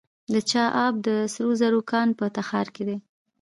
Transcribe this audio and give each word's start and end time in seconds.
د 0.33 0.35
چاه 0.49 0.69
اب 0.85 0.93
د 1.07 1.09
سرو 1.33 1.51
زرو 1.61 1.81
کان 1.91 2.07
په 2.19 2.25
تخار 2.37 2.67
کې 2.75 2.83
دی. 2.87 2.97